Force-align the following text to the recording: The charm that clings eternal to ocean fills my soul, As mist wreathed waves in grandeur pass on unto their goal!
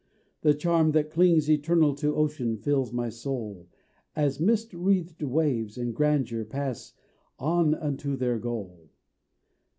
The 0.41 0.55
charm 0.55 0.93
that 0.93 1.11
clings 1.11 1.47
eternal 1.47 1.93
to 1.97 2.15
ocean 2.15 2.57
fills 2.57 2.91
my 2.91 3.09
soul, 3.09 3.67
As 4.15 4.39
mist 4.39 4.73
wreathed 4.73 5.21
waves 5.21 5.77
in 5.77 5.91
grandeur 5.91 6.43
pass 6.43 6.93
on 7.37 7.75
unto 7.75 8.15
their 8.15 8.39
goal! 8.39 8.89